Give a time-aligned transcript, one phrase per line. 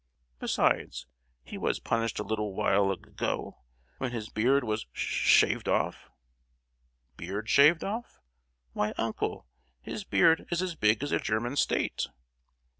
[0.39, 1.05] Besides,
[1.43, 3.59] he was punished a little while a—go,
[3.99, 6.09] when his beard was sh—shaved off!"
[7.17, 8.19] "Beard shaved off?
[8.73, 9.45] Why, uncle,
[9.79, 12.07] his beard is as big as a German state!"